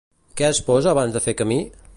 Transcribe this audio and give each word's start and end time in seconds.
Què 0.41 0.47
es 0.47 0.61
posa 0.71 0.91
abans 0.95 1.19
de 1.19 1.23
fer 1.27 1.37
camí? 1.45 1.63